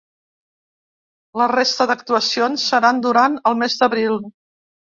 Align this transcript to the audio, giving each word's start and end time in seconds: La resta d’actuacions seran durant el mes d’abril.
La 1.41 1.47
resta 1.51 1.87
d’actuacions 1.93 2.65
seran 2.73 3.05
durant 3.07 3.39
el 3.53 3.63
mes 3.63 3.79
d’abril. 3.83 4.21